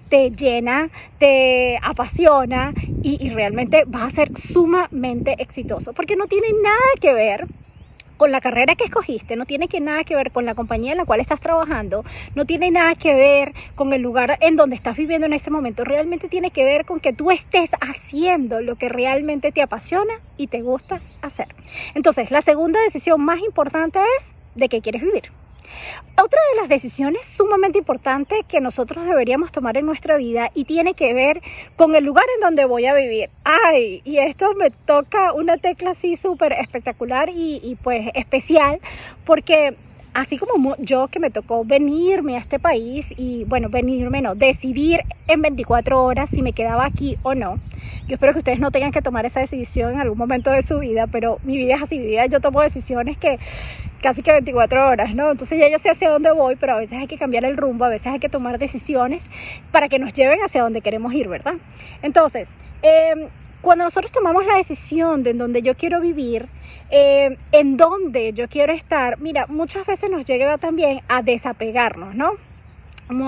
te 0.10 0.32
llena, 0.32 0.90
te 1.18 1.80
apasiona 1.82 2.74
y, 3.02 3.30
realmente 3.30 3.84
vas 3.88 4.04
a 4.04 4.10
ser 4.10 4.38
sumamente 4.38 5.36
exitoso. 5.40 5.94
Porque 5.94 6.16
no 6.16 6.28
tiene 6.28 6.48
nada 6.62 6.78
que 7.02 7.14
ver 7.14 7.48
con 8.18 8.32
la 8.32 8.42
carrera 8.42 8.76
que 8.76 8.84
escogiste, 8.86 9.36
no 9.36 9.46
tiene 9.46 9.68
que 9.68 9.82
nada 9.82 10.04
que 10.04 10.16
ver 10.16 10.32
con 10.32 10.46
la 10.46 10.54
compañía 10.54 10.92
en 10.92 10.98
la 10.98 11.06
cual 11.06 11.20
estás 11.20 11.40
trabajando, 11.40 12.06
no 12.36 12.46
tiene 12.46 12.70
nada 12.70 12.94
que 12.96 13.14
ver 13.14 13.54
con 13.76 13.92
el 13.92 14.02
lugar 14.02 14.38
en 14.40 14.56
donde 14.56 14.76
estás 14.76 14.96
viviendo 14.96 15.26
en 15.26 15.34
ese 15.34 15.50
momento, 15.50 15.84
realmente 15.84 16.30
tiene 16.30 16.52
que 16.52 16.64
ver 16.64 16.86
con 16.86 17.00
que 17.00 17.12
tú 17.12 17.32
estés 17.32 17.72
haciendo 17.82 18.62
lo 18.62 18.76
que 18.76 18.88
realmente 18.88 19.52
te 19.52 19.64
apasiona 19.64 20.14
y 20.38 20.48
te 20.48 20.62
gusta 20.62 21.02
hacer. 21.22 21.48
Entonces, 21.96 22.30
la 22.30 22.42
segunda 22.42 22.80
decisión 22.82 23.20
más 23.20 23.40
importante 23.40 24.00
es 24.20 24.36
de 24.56 24.70
qué 24.70 24.82
quieres 24.82 25.02
vivir. 25.02 25.43
Otra 26.16 26.40
de 26.54 26.62
las 26.62 26.70
decisiones 26.70 27.26
sumamente 27.26 27.80
importantes 27.80 28.40
que 28.48 28.62
nosotros 28.62 29.06
deberíamos 29.06 29.52
tomar 29.52 29.78
en 29.78 29.86
nuestra 29.86 30.16
vida 30.18 30.52
y 30.54 30.66
tiene 30.66 30.94
que 30.94 31.14
ver 31.14 31.42
con 31.76 31.96
el 31.96 32.04
lugar 32.04 32.26
en 32.36 32.42
donde 32.42 32.66
voy 32.66 32.86
a 32.86 32.94
vivir. 32.94 33.32
Ay, 33.44 34.02
y 34.06 34.18
esto 34.20 34.54
me 34.54 34.70
toca 34.70 35.34
una 35.34 35.58
tecla 35.58 35.92
así 35.92 36.16
súper 36.16 36.54
espectacular 36.54 37.30
y, 37.30 37.78
pues 37.82 38.10
especial 38.14 38.80
porque 39.26 39.76
así 40.14 40.38
como 40.38 40.76
yo 40.78 41.08
que 41.08 41.20
me 41.20 41.32
tocó 41.32 41.66
venirme 41.66 42.36
a 42.36 42.40
este 42.40 42.60
país 42.60 43.14
y 43.18 43.46
bueno, 43.46 43.70
venirme 43.70 44.22
no, 44.22 44.36
decidir 44.36 45.02
en 45.28 45.42
24 45.42 46.04
horas 46.04 46.30
si 46.30 46.42
me 46.42 46.54
quedaba 46.54 46.86
aquí 46.86 47.18
o 47.24 47.34
no. 47.34 47.56
Yo 48.08 48.16
espero 48.16 48.34
que 48.34 48.40
ustedes 48.40 48.60
no 48.60 48.72
tengan 48.72 48.92
que 48.92 49.02
tomar 49.02 49.26
esa 49.26 49.40
decisión 49.40 49.94
en 49.94 50.02
algún 50.02 50.18
momento 50.18 50.52
de 50.52 50.62
su 50.62 50.80
vida, 50.80 51.08
pero 51.08 51.40
mi 51.44 51.58
vida 51.58 51.76
es 51.76 51.82
así, 51.82 52.00
mi 52.00 52.08
vida 52.08 52.26
yo 52.26 52.42
tomo 52.42 52.62
decisiones 52.62 53.18
que 53.18 53.40
casi 54.02 54.22
que 54.22 54.32
24 54.32 54.88
horas, 54.88 55.16
¿no? 55.16 55.32
Entonces 55.32 55.60
ya 55.60 55.70
yo 55.70 55.80
sé 55.80 55.90
hacia 55.90 56.10
dónde 56.10 56.32
voy, 56.32 56.56
pero 56.58 56.74
a 56.74 56.78
veces 56.78 57.00
hay 57.00 57.08
que 57.08 57.18
cambiar 57.18 57.46
el 57.46 57.58
rumbo, 57.58 57.86
a 57.86 57.90
veces 57.90 58.08
hay 58.08 58.20
que 58.20 58.30
tomar 58.30 58.60
decisiones 58.60 59.30
para 59.72 59.90
que 59.90 60.00
nos 60.00 60.14
lleven 60.14 60.40
hacia 60.44 60.62
donde 60.62 60.82
queremos 60.82 61.14
ir, 61.14 61.28
¿verdad? 61.28 61.56
Entonces, 62.02 62.54
eh, 62.82 63.30
cuando 63.64 63.86
nosotros 63.86 64.12
tomamos 64.12 64.46
la 64.46 64.58
decisión 64.58 65.24
de 65.24 65.30
en 65.32 65.38
donde 65.38 65.62
yo 65.62 65.76
quiero 65.76 66.02
vivir, 66.02 66.50
eh, 66.92 67.38
en 67.54 67.78
donde 67.78 68.34
yo 68.34 68.50
quiero 68.50 68.74
estar, 68.74 69.20
mira, 69.20 69.48
muchas 69.48 69.88
veces 69.88 70.12
nos 70.12 70.26
llega 70.26 70.58
también 70.58 71.02
a 71.08 71.22
desapegarnos, 71.22 72.14
¿no? 72.14 72.34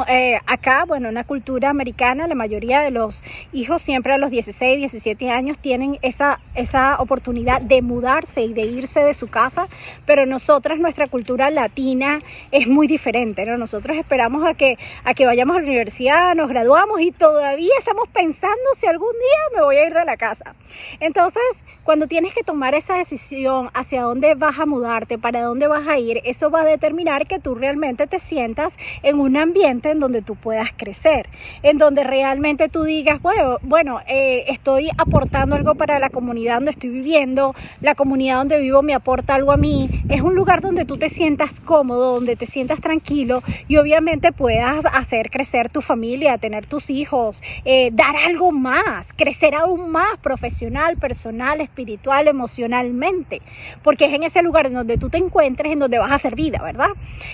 Eh, 0.08 0.40
acá, 0.48 0.86
bueno, 0.86 1.10
en 1.10 1.16
la 1.16 1.24
cultura 1.24 1.70
americana, 1.70 2.28
la 2.28 2.36
mayoría 2.36 2.82
de 2.82 2.92
los 2.92 3.24
hijos 3.54 3.82
siempre 3.82 4.14
a 4.14 4.18
los 4.18 4.32
16, 4.32 4.78
17 4.78 5.30
años 5.30 5.58
tienen 5.60 6.00
esa, 6.02 6.40
esa 6.56 6.98
oportunidad 7.00 7.62
de 7.62 7.82
mudarse 7.82 8.42
y 8.42 8.54
de 8.54 8.64
irse 8.64 9.02
de 9.02 9.14
su 9.14 9.28
casa, 9.28 9.68
pero 10.06 10.26
nosotras, 10.26 10.80
nuestra 10.80 11.08
cultura 11.08 11.50
latina 11.50 12.20
es 12.52 12.68
muy 12.68 12.88
diferente, 12.88 13.46
¿no? 13.46 13.58
Nosotros 13.58 13.98
esperamos 13.98 14.46
a 14.46 14.54
que, 14.56 14.78
a 15.04 15.14
que 15.14 15.26
vayamos 15.26 15.58
a 15.58 15.60
la 15.60 15.66
universidad, 15.66 16.36
nos 16.36 16.50
graduamos 16.50 17.02
y 17.02 17.12
todavía 17.12 17.74
estamos 17.78 18.08
pensando 18.10 18.64
si 18.76 18.88
algún 18.88 19.12
día 19.12 19.58
me 19.60 19.64
voy 19.64 19.76
a 19.78 19.88
ir 19.88 19.94
de 19.94 20.06
la 20.06 20.18
casa. 20.18 20.56
Entonces, 21.00 21.44
cuando 21.84 22.08
tienes 22.08 22.34
que 22.34 22.44
tomar 22.44 22.74
esa 22.74 22.98
decisión 22.98 23.70
hacia 23.74 24.02
dónde 24.02 24.34
vas 24.36 24.60
a 24.60 24.66
mudarte, 24.66 25.18
para 25.18 25.44
dónde 25.44 25.68
vas 25.68 25.88
a 25.88 26.00
ir, 26.00 26.22
eso 26.26 26.50
va 26.50 26.62
a 26.62 26.66
determinar 26.66 27.28
que 27.28 27.40
tú 27.40 27.54
realmente 27.54 28.08
te 28.08 28.20
sientas 28.20 28.78
en 29.04 29.20
un 29.20 29.38
ambiente 29.38 29.75
en 29.84 30.00
donde 30.00 30.22
tú 30.22 30.36
puedas 30.36 30.70
crecer, 30.76 31.30
en 31.64 31.78
donde 31.78 32.04
realmente 32.04 32.70
tú 32.70 32.84
digas, 32.84 33.22
bueno, 33.22 33.58
bueno 33.62 34.00
eh, 34.08 34.46
estoy 34.48 34.90
aportando 34.98 35.56
algo 35.56 35.76
para 35.76 36.00
la 36.00 36.10
comunidad 36.10 36.56
donde 36.56 36.72
estoy 36.72 36.90
viviendo, 36.90 37.56
la 37.82 37.96
comunidad 37.96 38.38
donde 38.38 38.60
vivo 38.60 38.82
me 38.82 38.94
aporta 38.94 39.36
algo 39.36 39.52
a 39.52 39.58
mí, 39.58 39.90
es 40.10 40.22
un 40.22 40.36
lugar 40.36 40.62
donde 40.62 40.86
tú 40.86 40.98
te 40.98 41.10
sientas 41.10 41.60
cómodo, 41.60 42.16
donde 42.16 42.36
te 42.36 42.46
sientas 42.46 42.82
tranquilo 42.82 43.42
y 43.68 43.78
obviamente 43.78 44.32
puedas 44.32 44.86
hacer 44.86 45.30
crecer 45.30 45.70
tu 45.70 45.82
familia, 45.82 46.38
tener 46.38 46.66
tus 46.66 46.90
hijos, 46.90 47.42
eh, 47.66 47.90
dar 47.94 48.16
algo 48.16 48.52
más, 48.52 49.14
crecer 49.14 49.56
aún 49.56 49.90
más 49.92 50.18
profesional, 50.22 50.98
personal, 50.98 51.62
espiritual, 51.62 52.28
emocionalmente, 52.28 53.42
porque 53.84 54.06
es 54.06 54.14
en 54.14 54.24
ese 54.24 54.42
lugar 54.42 54.68
en 54.68 54.74
donde 54.74 54.98
tú 54.98 55.10
te 55.10 55.18
encuentres, 55.18 55.72
en 55.72 55.80
donde 55.80 56.00
vas 56.00 56.12
a 56.12 56.16
hacer 56.16 56.36
vida, 56.36 56.62
¿verdad? 56.62 56.90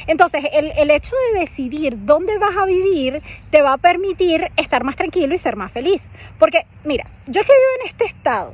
Entonces, 0.07 0.45
el, 0.53 0.71
el 0.77 0.91
hecho 0.91 1.15
de 1.33 1.39
decidir 1.39 2.05
dónde 2.05 2.20
dónde 2.21 2.37
vas 2.37 2.55
a 2.55 2.65
vivir 2.65 3.21
te 3.49 3.61
va 3.61 3.73
a 3.73 3.77
permitir 3.77 4.51
estar 4.57 4.83
más 4.83 4.95
tranquilo 4.95 5.33
y 5.33 5.37
ser 5.37 5.55
más 5.55 5.71
feliz. 5.71 6.07
Porque, 6.37 6.65
mira, 6.85 7.05
yo 7.25 7.41
que 7.41 7.51
vivo 7.51 7.81
en 7.81 7.87
este 7.87 8.05
estado, 8.05 8.53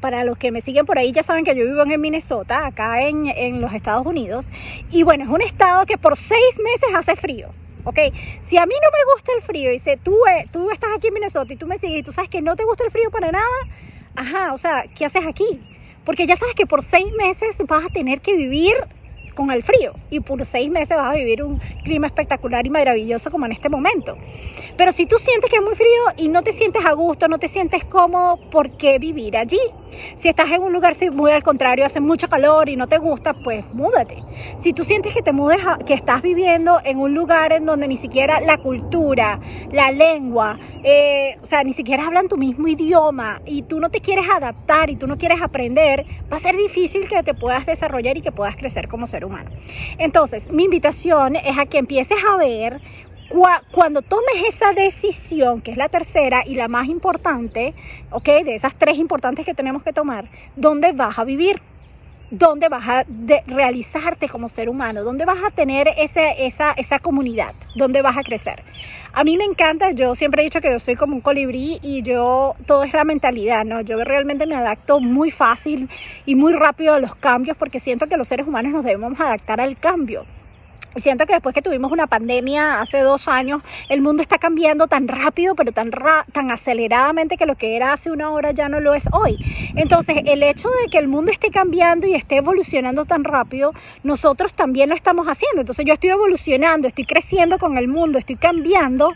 para 0.00 0.24
los 0.24 0.38
que 0.38 0.50
me 0.50 0.60
siguen 0.60 0.86
por 0.86 0.98
ahí 0.98 1.12
ya 1.12 1.22
saben 1.22 1.44
que 1.44 1.54
yo 1.54 1.64
vivo 1.64 1.82
en 1.82 2.00
Minnesota, 2.00 2.66
acá 2.66 3.02
en, 3.02 3.28
en 3.28 3.60
los 3.60 3.72
Estados 3.72 4.06
Unidos. 4.06 4.46
Y 4.90 5.02
bueno, 5.02 5.24
es 5.24 5.30
un 5.30 5.42
estado 5.42 5.86
que 5.86 5.98
por 5.98 6.16
seis 6.16 6.58
meses 6.62 6.88
hace 6.94 7.16
frío. 7.16 7.50
¿ok? 7.84 7.98
Si 8.40 8.58
a 8.58 8.66
mí 8.66 8.74
no 8.74 8.88
me 8.90 9.12
gusta 9.14 9.32
el 9.36 9.42
frío 9.42 9.70
y 9.70 9.74
dice, 9.74 9.98
tú, 10.02 10.16
eh, 10.26 10.46
tú 10.52 10.70
estás 10.70 10.90
aquí 10.96 11.08
en 11.08 11.14
Minnesota 11.14 11.52
y 11.52 11.56
tú 11.56 11.66
me 11.66 11.78
sigues 11.78 11.98
y 11.98 12.02
tú 12.02 12.12
sabes 12.12 12.28
que 12.28 12.42
no 12.42 12.56
te 12.56 12.64
gusta 12.64 12.84
el 12.84 12.90
frío 12.90 13.10
para 13.10 13.30
nada, 13.30 13.44
ajá, 14.16 14.52
o 14.52 14.58
sea, 14.58 14.84
¿qué 14.94 15.04
haces 15.04 15.26
aquí? 15.26 15.60
Porque 16.04 16.26
ya 16.26 16.36
sabes 16.36 16.54
que 16.54 16.66
por 16.66 16.82
seis 16.82 17.06
meses 17.16 17.56
vas 17.66 17.84
a 17.84 17.88
tener 17.88 18.20
que 18.20 18.34
vivir 18.34 18.74
con 19.34 19.50
el 19.50 19.62
frío 19.62 19.94
y 20.10 20.20
por 20.20 20.44
seis 20.44 20.70
meses 20.70 20.96
vas 20.96 21.12
a 21.12 21.14
vivir 21.14 21.42
un 21.42 21.58
clima 21.84 22.06
espectacular 22.06 22.66
y 22.66 22.70
maravilloso 22.70 23.30
como 23.30 23.46
en 23.46 23.52
este 23.52 23.68
momento. 23.68 24.16
Pero 24.76 24.92
si 24.92 25.06
tú 25.06 25.16
sientes 25.18 25.50
que 25.50 25.56
es 25.56 25.62
muy 25.62 25.74
frío 25.74 26.02
y 26.16 26.28
no 26.28 26.42
te 26.42 26.52
sientes 26.52 26.84
a 26.84 26.92
gusto, 26.92 27.28
no 27.28 27.38
te 27.38 27.48
sientes 27.48 27.84
cómodo, 27.84 28.38
¿por 28.50 28.72
qué 28.72 28.98
vivir 28.98 29.36
allí? 29.36 29.60
Si 30.16 30.28
estás 30.28 30.50
en 30.50 30.62
un 30.62 30.72
lugar 30.72 30.94
muy 31.12 31.30
al 31.30 31.42
contrario, 31.42 31.86
hace 31.86 32.00
mucho 32.00 32.28
calor 32.28 32.68
y 32.68 32.76
no 32.76 32.86
te 32.86 32.98
gusta, 32.98 33.34
pues 33.34 33.64
múdate. 33.72 34.22
Si 34.58 34.72
tú 34.72 34.84
sientes 34.84 35.14
que 35.14 35.22
te 35.22 35.32
mudes, 35.32 35.60
que 35.86 35.94
estás 35.94 36.22
viviendo 36.22 36.80
en 36.84 36.98
un 36.98 37.14
lugar 37.14 37.52
en 37.52 37.64
donde 37.64 37.88
ni 37.88 37.96
siquiera 37.96 38.40
la 38.40 38.58
cultura, 38.58 39.40
la 39.72 39.90
lengua, 39.90 40.58
eh, 40.82 41.38
o 41.42 41.46
sea, 41.46 41.62
ni 41.64 41.72
siquiera 41.72 42.06
hablan 42.06 42.28
tu 42.28 42.36
mismo 42.36 42.68
idioma 42.68 43.40
y 43.46 43.62
tú 43.62 43.80
no 43.80 43.90
te 43.90 44.00
quieres 44.00 44.26
adaptar 44.28 44.90
y 44.90 44.96
tú 44.96 45.06
no 45.06 45.16
quieres 45.16 45.40
aprender, 45.42 46.04
va 46.30 46.36
a 46.36 46.40
ser 46.40 46.56
difícil 46.56 47.08
que 47.08 47.22
te 47.22 47.34
puedas 47.34 47.66
desarrollar 47.66 48.16
y 48.16 48.20
que 48.20 48.32
puedas 48.32 48.56
crecer 48.56 48.88
como 48.88 49.06
ser 49.06 49.24
humano. 49.24 49.50
Entonces, 49.98 50.50
mi 50.50 50.64
invitación 50.64 51.36
es 51.36 51.58
a 51.58 51.66
que 51.66 51.78
empieces 51.78 52.18
a 52.30 52.36
ver 52.36 52.80
cuando 53.70 54.02
tomes 54.02 54.44
esa 54.48 54.72
decisión, 54.72 55.60
que 55.60 55.70
es 55.70 55.76
la 55.76 55.88
tercera 55.88 56.42
y 56.44 56.54
la 56.54 56.68
más 56.68 56.88
importante, 56.88 57.74
¿ok? 58.10 58.26
De 58.44 58.54
esas 58.54 58.74
tres 58.74 58.98
importantes 58.98 59.46
que 59.46 59.54
tenemos 59.54 59.82
que 59.82 59.92
tomar, 59.92 60.28
¿dónde 60.56 60.92
vas 60.92 61.18
a 61.18 61.24
vivir? 61.24 61.62
¿Dónde 62.32 62.68
vas 62.68 62.88
a 62.88 63.04
realizarte 63.48 64.28
como 64.28 64.48
ser 64.48 64.68
humano? 64.68 65.02
¿Dónde 65.02 65.24
vas 65.24 65.42
a 65.44 65.50
tener 65.50 65.88
ese, 65.96 66.46
esa, 66.46 66.72
esa 66.72 67.00
comunidad? 67.00 67.54
¿Dónde 67.74 68.02
vas 68.02 68.16
a 68.16 68.22
crecer? 68.22 68.62
A 69.12 69.24
mí 69.24 69.36
me 69.36 69.44
encanta, 69.44 69.90
yo 69.90 70.14
siempre 70.14 70.42
he 70.42 70.44
dicho 70.44 70.60
que 70.60 70.70
yo 70.70 70.78
soy 70.78 70.94
como 70.94 71.16
un 71.16 71.22
colibrí 71.22 71.80
y 71.82 72.02
yo, 72.02 72.54
todo 72.66 72.84
es 72.84 72.92
la 72.92 73.02
mentalidad, 73.02 73.64
¿no? 73.64 73.80
Yo 73.80 73.96
realmente 74.04 74.46
me 74.46 74.54
adapto 74.54 75.00
muy 75.00 75.32
fácil 75.32 75.88
y 76.24 76.36
muy 76.36 76.52
rápido 76.52 76.94
a 76.94 77.00
los 77.00 77.16
cambios 77.16 77.56
porque 77.56 77.80
siento 77.80 78.06
que 78.06 78.16
los 78.16 78.28
seres 78.28 78.46
humanos 78.46 78.72
nos 78.72 78.84
debemos 78.84 79.18
adaptar 79.18 79.60
al 79.60 79.76
cambio. 79.76 80.24
Siento 80.96 81.24
que 81.24 81.34
después 81.34 81.54
que 81.54 81.62
tuvimos 81.62 81.92
una 81.92 82.08
pandemia 82.08 82.80
hace 82.80 83.00
dos 83.00 83.28
años, 83.28 83.62
el 83.88 84.00
mundo 84.00 84.22
está 84.22 84.38
cambiando 84.38 84.88
tan 84.88 85.06
rápido, 85.06 85.54
pero 85.54 85.70
tan, 85.70 85.90
tan 86.32 86.50
aceleradamente 86.50 87.36
que 87.36 87.46
lo 87.46 87.54
que 87.54 87.76
era 87.76 87.92
hace 87.92 88.10
una 88.10 88.30
hora 88.30 88.50
ya 88.50 88.68
no 88.68 88.80
lo 88.80 88.94
es 88.94 89.04
hoy. 89.12 89.38
Entonces, 89.76 90.16
el 90.24 90.42
hecho 90.42 90.68
de 90.68 90.90
que 90.90 90.98
el 90.98 91.06
mundo 91.06 91.30
esté 91.30 91.50
cambiando 91.50 92.08
y 92.08 92.14
esté 92.14 92.38
evolucionando 92.38 93.04
tan 93.04 93.22
rápido, 93.22 93.72
nosotros 94.02 94.52
también 94.52 94.88
lo 94.88 94.96
estamos 94.96 95.28
haciendo. 95.28 95.60
Entonces, 95.60 95.84
yo 95.86 95.94
estoy 95.94 96.10
evolucionando, 96.10 96.88
estoy 96.88 97.04
creciendo 97.04 97.58
con 97.58 97.78
el 97.78 97.86
mundo, 97.86 98.18
estoy 98.18 98.36
cambiando. 98.36 99.12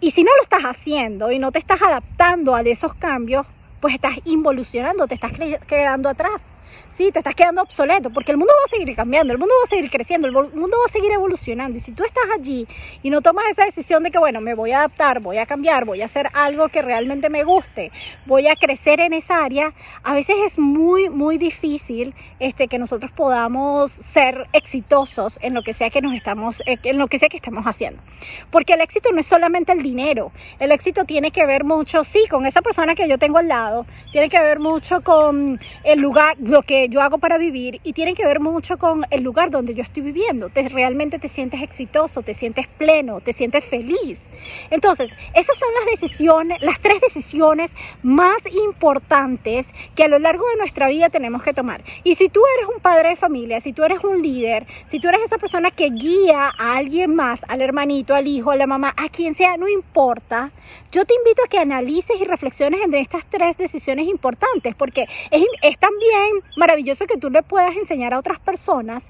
Y 0.00 0.10
si 0.10 0.24
no 0.24 0.32
lo 0.36 0.42
estás 0.42 0.64
haciendo 0.64 1.30
y 1.30 1.38
no 1.38 1.52
te 1.52 1.60
estás 1.60 1.80
adaptando 1.80 2.56
a 2.56 2.62
esos 2.62 2.92
cambios, 2.94 3.46
pues 3.80 3.94
estás 3.94 4.14
involucionando, 4.24 5.06
te 5.06 5.14
estás 5.14 5.32
quedando 5.68 6.08
atrás. 6.08 6.54
Sí, 6.90 7.10
te 7.12 7.18
estás 7.18 7.34
quedando 7.34 7.62
obsoleto, 7.62 8.10
porque 8.10 8.32
el 8.32 8.38
mundo 8.38 8.52
va 8.56 8.64
a 8.64 8.68
seguir 8.68 8.94
cambiando, 8.94 9.32
el 9.32 9.38
mundo 9.38 9.54
va 9.60 9.64
a 9.64 9.68
seguir 9.68 9.90
creciendo, 9.90 10.28
el 10.28 10.32
mundo 10.32 10.76
va 10.78 10.84
a 10.86 10.92
seguir 10.92 11.10
evolucionando. 11.12 11.76
Y 11.76 11.80
si 11.80 11.92
tú 11.92 12.04
estás 12.04 12.24
allí 12.36 12.66
y 13.02 13.10
no 13.10 13.20
tomas 13.20 13.46
esa 13.50 13.64
decisión 13.64 14.02
de 14.02 14.10
que, 14.10 14.18
bueno, 14.18 14.40
me 14.40 14.54
voy 14.54 14.72
a 14.72 14.78
adaptar, 14.78 15.20
voy 15.20 15.38
a 15.38 15.46
cambiar, 15.46 15.84
voy 15.84 16.02
a 16.02 16.04
hacer 16.04 16.28
algo 16.34 16.68
que 16.68 16.82
realmente 16.82 17.30
me 17.30 17.44
guste, 17.44 17.90
voy 18.26 18.46
a 18.46 18.56
crecer 18.56 19.00
en 19.00 19.12
esa 19.12 19.44
área, 19.44 19.74
a 20.02 20.14
veces 20.14 20.36
es 20.44 20.58
muy, 20.58 21.08
muy 21.08 21.38
difícil 21.38 22.14
este, 22.38 22.68
que 22.68 22.78
nosotros 22.78 23.12
podamos 23.12 23.90
ser 23.90 24.46
exitosos 24.52 25.38
en 25.42 25.54
lo 25.54 25.62
que 25.62 25.74
sea 25.74 25.90
que 25.90 26.00
nos 26.00 26.14
estamos, 26.14 26.62
eh, 26.66 26.78
en 26.84 26.98
lo 26.98 27.08
que 27.08 27.18
sea 27.18 27.28
que 27.28 27.36
estamos 27.36 27.64
haciendo. 27.64 28.02
Porque 28.50 28.74
el 28.74 28.80
éxito 28.80 29.10
no 29.12 29.20
es 29.20 29.26
solamente 29.26 29.72
el 29.72 29.82
dinero, 29.82 30.32
el 30.58 30.72
éxito 30.72 31.04
tiene 31.04 31.30
que 31.30 31.44
ver 31.46 31.64
mucho, 31.64 32.04
sí, 32.04 32.24
con 32.30 32.46
esa 32.46 32.62
persona 32.62 32.94
que 32.94 33.08
yo 33.08 33.18
tengo 33.18 33.38
al 33.38 33.48
lado, 33.48 33.86
tiene 34.12 34.28
que 34.28 34.40
ver 34.40 34.58
mucho 34.58 35.02
con 35.02 35.60
el 35.82 36.00
lugar, 36.00 36.36
lo 36.54 36.62
que 36.62 36.88
yo 36.88 37.02
hago 37.02 37.18
para 37.18 37.36
vivir 37.36 37.80
y 37.82 37.94
tiene 37.94 38.14
que 38.14 38.24
ver 38.24 38.38
mucho 38.38 38.78
con 38.78 39.04
el 39.10 39.24
lugar 39.24 39.50
donde 39.50 39.74
yo 39.74 39.82
estoy 39.82 40.04
viviendo. 40.04 40.50
Te, 40.50 40.68
realmente 40.68 41.18
te 41.18 41.26
sientes 41.26 41.60
exitoso, 41.62 42.22
te 42.22 42.32
sientes 42.32 42.68
pleno, 42.68 43.20
te 43.20 43.32
sientes 43.32 43.64
feliz. 43.64 44.28
Entonces, 44.70 45.10
esas 45.34 45.58
son 45.58 45.68
las 45.80 45.86
decisiones, 45.86 46.62
las 46.62 46.78
tres 46.78 47.00
decisiones 47.00 47.74
más 48.04 48.40
importantes 48.66 49.74
que 49.96 50.04
a 50.04 50.08
lo 50.08 50.20
largo 50.20 50.48
de 50.50 50.56
nuestra 50.58 50.86
vida 50.86 51.08
tenemos 51.08 51.42
que 51.42 51.52
tomar. 51.52 51.82
Y 52.04 52.14
si 52.14 52.28
tú 52.28 52.40
eres 52.56 52.72
un 52.72 52.80
padre 52.80 53.08
de 53.08 53.16
familia, 53.16 53.58
si 53.58 53.72
tú 53.72 53.82
eres 53.82 54.04
un 54.04 54.22
líder, 54.22 54.64
si 54.86 55.00
tú 55.00 55.08
eres 55.08 55.22
esa 55.22 55.38
persona 55.38 55.72
que 55.72 55.90
guía 55.90 56.52
a 56.56 56.76
alguien 56.76 57.16
más, 57.16 57.40
al 57.48 57.62
hermanito, 57.62 58.14
al 58.14 58.28
hijo, 58.28 58.52
a 58.52 58.56
la 58.56 58.68
mamá, 58.68 58.94
a 58.96 59.08
quien 59.08 59.34
sea, 59.34 59.56
no 59.56 59.66
importa, 59.66 60.52
yo 60.92 61.04
te 61.04 61.14
invito 61.14 61.42
a 61.44 61.48
que 61.48 61.58
analices 61.58 62.20
y 62.20 62.24
reflexiones 62.24 62.80
entre 62.80 63.00
estas 63.00 63.26
tres 63.26 63.56
decisiones 63.56 64.06
importantes, 64.06 64.76
porque 64.76 65.08
es, 65.32 65.42
es 65.62 65.78
también 65.80 66.43
maravilloso 66.56 67.06
que 67.06 67.16
tú 67.16 67.30
le 67.30 67.42
puedas 67.42 67.76
enseñar 67.76 68.14
a 68.14 68.18
otras 68.18 68.38
personas 68.38 69.08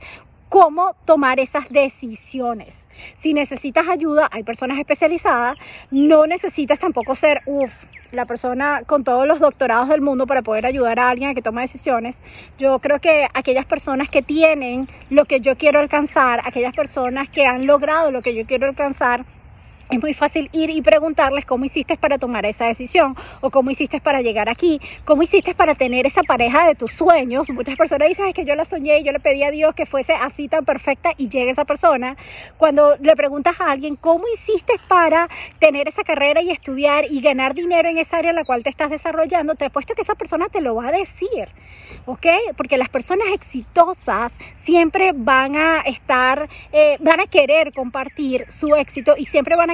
cómo 0.49 0.95
tomar 1.05 1.41
esas 1.41 1.69
decisiones. 1.69 2.87
Si 3.15 3.35
necesitas 3.35 3.89
ayuda, 3.89 4.29
hay 4.31 4.45
personas 4.45 4.79
especializadas, 4.79 5.59
no 5.91 6.27
necesitas 6.27 6.79
tampoco 6.79 7.15
ser, 7.15 7.43
uff, 7.47 7.73
la 8.13 8.27
persona 8.27 8.83
con 8.87 9.03
todos 9.05 9.27
los 9.27 9.41
doctorados 9.41 9.89
del 9.89 10.01
mundo 10.01 10.27
para 10.27 10.43
poder 10.43 10.67
ayudar 10.67 11.01
a 11.01 11.11
alguien 11.11 11.31
a 11.31 11.35
que 11.35 11.43
tome 11.43 11.63
decisiones. 11.63 12.19
Yo 12.59 12.79
creo 12.79 13.01
que 13.01 13.27
aquellas 13.35 13.67
personas 13.67 14.09
que 14.09 14.23
tienen 14.23 14.89
lo 15.11 15.25
que 15.25 15.41
yo 15.41 15.59
quiero 15.59 15.81
alcanzar, 15.81 16.41
aquellas 16.45 16.75
personas 16.75 17.29
que 17.29 17.47
han 17.47 17.67
logrado 17.67 18.11
lo 18.11 18.23
que 18.23 18.35
yo 18.35 18.47
quiero 18.47 18.67
alcanzar, 18.67 19.25
es 19.91 20.01
muy 20.01 20.15
fácil 20.15 20.49
ir 20.53 20.71
y 20.71 20.83
preguntarles 20.83 21.45
cómo 21.45 21.65
hiciste 21.65 21.97
para 21.97 22.19
tomar 22.19 22.47
esa 22.47 22.67
decisión 22.67 23.17
o 23.41 23.51
cómo 23.51 23.71
hiciste 23.71 24.01
para 24.01 24.23
llegar 24.23 24.49
aquí, 24.49 24.81
cómo 25.05 25.23
hiciste 25.23 25.55
para 25.55 25.75
tener 25.75 26.07
esa 26.07 26.23
pareja 26.23 26.67
de 26.67 26.75
tus 26.75 26.93
sueños. 26.93 27.51
Muchas 27.51 27.77
personas 27.77 28.09
dicen 28.09 28.27
es 28.27 28.35
que 28.35 28.45
yo 28.45 28.55
la 28.55 28.65
soñé 28.65 28.99
y 28.99 29.05
yo 29.05 29.13
le 29.13 29.21
pedí 29.21 29.43
a 29.43 29.51
Dios 29.51 29.75
que 29.75 29.87
fuese 29.87 30.15
así 30.15 30.49
tan 30.49 30.65
perfecta 30.65 31.13
y 31.17 31.29
llegue 31.29 31.51
esa 31.51 31.65
persona. 31.65 32.17
Cuando 32.57 32.97
le 33.01 33.15
preguntas 33.15 33.61
a 33.61 33.71
alguien 33.71 33.97
cómo 33.97 34.25
hiciste 34.33 34.75
para 34.89 35.29
tener 35.59 35.89
esa 35.89 36.03
carrera 36.03 36.43
y 36.43 36.51
estudiar 36.51 37.05
y 37.11 37.21
ganar 37.21 37.55
dinero 37.55 37.89
en 37.89 37.99
esa 37.99 38.19
área 38.19 38.31
en 38.31 38.37
la 38.37 38.45
cual 38.45 38.63
te 38.63 38.71
estás 38.71 38.91
desarrollando, 38.91 39.55
te 39.55 39.67
apuesto 39.67 39.95
que 39.95 40.03
esa 40.03 40.15
persona 40.15 40.49
te 40.49 40.61
lo 40.61 40.75
va 40.75 40.89
a 40.89 40.93
decir, 40.93 41.49
¿ok? 42.07 42.27
Porque 42.57 42.79
las 42.79 42.89
personas 42.89 43.29
exitosas 43.33 44.37
siempre 44.55 45.13
van 45.15 45.57
a 45.57 45.81
estar, 45.81 46.49
eh, 46.73 46.97
van 47.01 47.21
a 47.21 47.27
querer 47.27 47.73
compartir 47.73 48.47
su 48.51 48.75
éxito 48.75 49.15
y 49.17 49.27
siempre 49.27 49.57
van 49.57 49.71
a 49.71 49.74